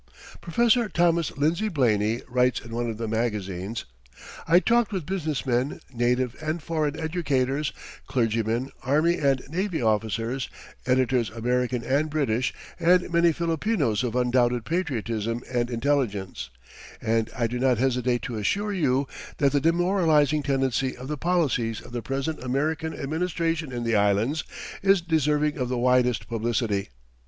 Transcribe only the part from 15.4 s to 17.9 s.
and intelligence, and I do not